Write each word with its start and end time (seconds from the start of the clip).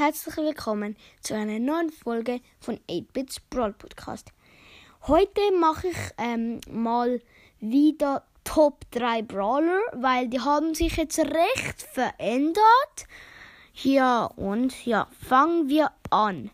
herzlich 0.00 0.38
willkommen 0.38 0.96
zu 1.20 1.34
einer 1.34 1.58
neuen 1.58 1.90
Folge 1.90 2.40
von 2.58 2.80
8-Bits 2.88 3.38
Brawl 3.50 3.74
Podcast. 3.74 4.32
Heute 5.02 5.42
mache 5.60 5.88
ich 5.88 5.96
ähm, 6.16 6.58
mal 6.70 7.20
wieder 7.60 8.24
Top 8.42 8.90
3 8.92 9.20
Brawler, 9.20 9.78
weil 9.92 10.28
die 10.28 10.40
haben 10.40 10.74
sich 10.74 10.96
jetzt 10.96 11.18
recht 11.18 11.82
verändert. 11.92 13.04
Ja, 13.74 14.24
und 14.24 14.86
ja, 14.86 15.06
fangen 15.28 15.68
wir 15.68 15.90
an. 16.08 16.50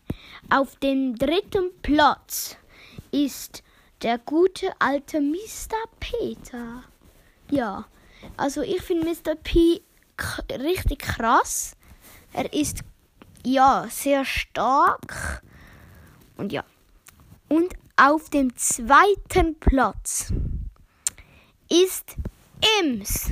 Auf 0.49 0.75
dem 0.75 1.15
dritten 1.15 1.71
Platz 1.81 2.57
ist 3.11 3.63
der 4.01 4.17
gute 4.17 4.73
alte 4.79 5.21
Mr. 5.21 5.87
Peter. 6.01 6.83
Ja, 7.49 7.85
also 8.35 8.61
ich 8.61 8.81
finde 8.81 9.09
Mr. 9.09 9.35
P 9.35 9.81
richtig 10.51 10.99
krass. 10.99 11.77
Er 12.33 12.51
ist 12.51 12.83
ja 13.45 13.87
sehr 13.89 14.25
stark. 14.25 15.43
Und 16.37 16.51
ja. 16.51 16.63
Und 17.49 17.73
auf 17.95 18.29
dem 18.29 18.55
zweiten 18.55 19.59
Platz 19.59 20.33
ist 21.69 22.15
Ems. 22.79 23.31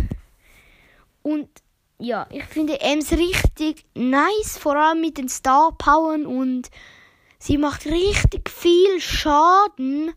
Und 1.22 1.49
ja, 1.98 2.27
ich 2.30 2.44
finde 2.46 2.82
Ems 2.82 3.12
richtig 3.12 3.86
nice, 3.94 4.58
vor 4.58 4.76
allem 4.76 5.02
mit 5.02 5.18
den 5.18 5.30
Star 5.30 5.72
Powern 5.77 6.26
und 6.26 6.70
sie 7.40 7.58
macht 7.58 7.85
richtig 7.85 8.49
viel 8.49 8.99
Schaden 8.99 10.13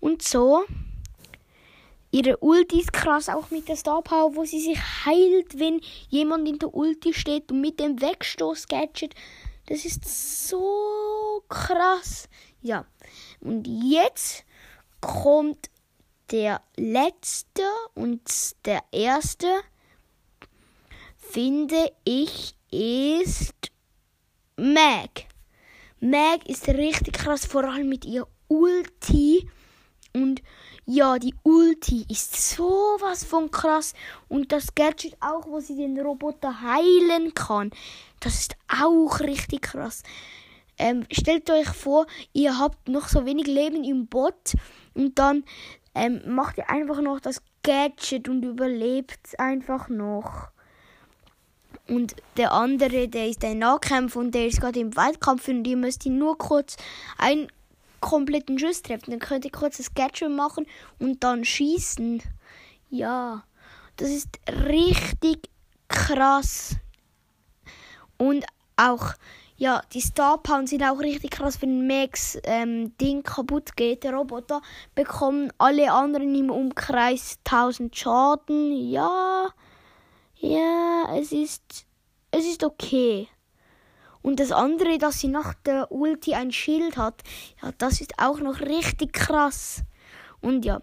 und 0.00 0.22
so. 0.22 0.64
Ihre 2.16 2.38
Ulti 2.38 2.80
ist 2.80 2.94
krass, 2.94 3.28
auch 3.28 3.50
mit 3.50 3.68
der 3.68 3.76
Star 3.76 4.00
Power, 4.00 4.34
wo 4.36 4.46
sie 4.46 4.58
sich 4.58 4.78
heilt, 5.04 5.58
wenn 5.58 5.82
jemand 6.08 6.48
in 6.48 6.58
der 6.58 6.74
Ulti 6.74 7.12
steht 7.12 7.52
und 7.52 7.60
mit 7.60 7.78
dem 7.78 8.00
Wegstoß-Gadget. 8.00 9.14
Das 9.66 9.84
ist 9.84 10.48
so 10.48 11.44
krass. 11.50 12.30
Ja, 12.62 12.86
und 13.40 13.66
jetzt 13.66 14.46
kommt 15.02 15.68
der 16.30 16.62
letzte 16.78 17.60
und 17.94 18.22
der 18.64 18.82
erste, 18.92 19.48
finde 21.18 21.92
ich, 22.04 22.54
ist 22.70 23.72
Meg. 24.56 25.26
Meg 26.00 26.48
ist 26.48 26.66
richtig 26.66 27.12
krass, 27.12 27.44
vor 27.44 27.64
allem 27.64 27.90
mit 27.90 28.06
ihr 28.06 28.26
Ulti. 28.48 29.35
Ja, 30.88 31.18
die 31.18 31.34
Ulti 31.42 32.06
ist 32.08 32.54
sowas 32.54 33.24
von 33.24 33.50
krass. 33.50 33.92
Und 34.28 34.52
das 34.52 34.72
Gadget 34.76 35.16
auch, 35.20 35.44
wo 35.48 35.58
sie 35.58 35.74
den 35.74 36.00
Roboter 36.00 36.62
heilen 36.62 37.34
kann. 37.34 37.72
Das 38.20 38.34
ist 38.34 38.56
auch 38.68 39.18
richtig 39.18 39.62
krass. 39.62 40.04
Ähm, 40.78 41.04
stellt 41.10 41.50
euch 41.50 41.68
vor, 41.68 42.06
ihr 42.32 42.58
habt 42.58 42.88
noch 42.88 43.08
so 43.08 43.26
wenig 43.26 43.48
Leben 43.48 43.82
im 43.82 44.06
Bot 44.06 44.54
und 44.94 45.18
dann 45.18 45.44
ähm, 45.94 46.20
macht 46.26 46.58
ihr 46.58 46.70
einfach 46.70 47.00
noch 47.00 47.18
das 47.18 47.42
Gadget 47.64 48.28
und 48.28 48.44
überlebt 48.44 49.40
einfach 49.40 49.88
noch. 49.88 50.50
Und 51.88 52.14
der 52.36 52.52
andere, 52.52 53.08
der 53.08 53.28
ist 53.28 53.44
ein 53.44 53.58
Nahkämpfer 53.58 54.20
und 54.20 54.34
der 54.34 54.46
ist 54.46 54.60
gerade 54.60 54.80
im 54.80 54.96
Weitkampf 54.96 55.48
und 55.48 55.66
ihr 55.66 55.76
müsst 55.76 56.04
ihn 56.06 56.18
nur 56.18 56.36
kurz 56.36 56.76
ein 57.18 57.48
kompletten 58.00 58.58
Schuss 58.58 58.82
treffen. 58.82 59.10
Dann 59.10 59.20
könnt 59.20 59.44
ihr 59.44 59.52
kurz 59.52 59.78
das 59.78 59.94
Gadget 59.94 60.30
machen 60.30 60.66
und 60.98 61.22
dann 61.22 61.44
schießen. 61.44 62.22
Ja, 62.90 63.44
das 63.96 64.10
ist 64.10 64.28
richtig 64.48 65.50
krass. 65.88 66.76
Und 68.18 68.44
auch, 68.76 69.12
ja, 69.56 69.82
die 69.92 70.00
Star 70.00 70.38
Pounds 70.38 70.70
sind 70.70 70.82
auch 70.82 71.00
richtig 71.00 71.30
krass, 71.30 71.60
wenn 71.62 71.86
Max 71.86 72.38
ähm, 72.44 72.96
Ding 72.98 73.22
kaputt 73.22 73.76
geht. 73.76 74.04
Der 74.04 74.14
Roboter 74.14 74.62
bekommen 74.94 75.52
alle 75.58 75.92
anderen 75.92 76.34
im 76.34 76.50
Umkreis 76.50 77.38
1000 77.44 77.96
Schaden. 77.96 78.72
Ja, 78.90 79.48
ja, 80.36 81.16
es 81.16 81.32
ist, 81.32 81.86
es 82.30 82.46
ist 82.46 82.64
okay. 82.64 83.28
Und 84.26 84.40
das 84.40 84.50
andere, 84.50 84.98
dass 84.98 85.20
sie 85.20 85.28
nach 85.28 85.54
der 85.54 85.92
Ulti 85.92 86.34
ein 86.34 86.50
Schild 86.50 86.96
hat, 86.96 87.22
ja, 87.62 87.70
das 87.78 88.00
ist 88.00 88.14
auch 88.18 88.40
noch 88.40 88.58
richtig 88.60 89.12
krass. 89.12 89.84
Und 90.40 90.64
ja, 90.64 90.82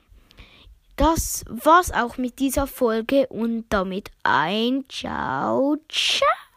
das 0.96 1.44
war's 1.50 1.92
auch 1.92 2.16
mit 2.16 2.40
dieser 2.40 2.68
Folge 2.68 3.28
und 3.28 3.66
damit 3.68 4.12
ein 4.24 4.86
Ciao, 4.88 5.76
ciao. 5.90 6.53